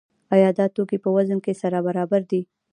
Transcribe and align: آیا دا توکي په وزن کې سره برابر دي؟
آیا 0.33 0.49
دا 0.57 0.65
توکي 0.75 0.97
په 1.03 1.09
وزن 1.15 1.37
کې 1.45 1.53
سره 1.61 1.77
برابر 1.87 2.21
دي؟ 2.31 2.41